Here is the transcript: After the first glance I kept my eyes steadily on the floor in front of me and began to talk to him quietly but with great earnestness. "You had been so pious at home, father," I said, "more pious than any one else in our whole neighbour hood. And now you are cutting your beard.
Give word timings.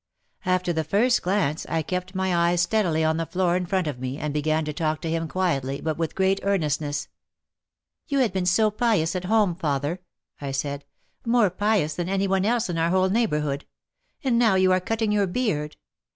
After 0.45 0.73
the 0.73 0.83
first 0.83 1.21
glance 1.21 1.63
I 1.69 1.83
kept 1.83 2.15
my 2.15 2.35
eyes 2.35 2.61
steadily 2.63 3.03
on 3.03 3.17
the 3.17 3.27
floor 3.27 3.55
in 3.55 3.67
front 3.67 3.85
of 3.85 3.99
me 3.99 4.17
and 4.17 4.33
began 4.33 4.65
to 4.65 4.73
talk 4.73 4.99
to 5.01 5.09
him 5.11 5.27
quietly 5.27 5.79
but 5.79 5.95
with 5.99 6.15
great 6.15 6.39
earnestness. 6.41 7.07
"You 8.07 8.17
had 8.17 8.33
been 8.33 8.47
so 8.47 8.71
pious 8.71 9.15
at 9.15 9.25
home, 9.25 9.53
father," 9.53 9.99
I 10.41 10.53
said, 10.53 10.85
"more 11.23 11.51
pious 11.51 11.93
than 11.93 12.09
any 12.09 12.27
one 12.27 12.45
else 12.47 12.67
in 12.67 12.79
our 12.79 12.89
whole 12.89 13.09
neighbour 13.09 13.41
hood. 13.41 13.67
And 14.23 14.39
now 14.39 14.55
you 14.55 14.71
are 14.71 14.79
cutting 14.79 15.11
your 15.11 15.27
beard. 15.27 15.77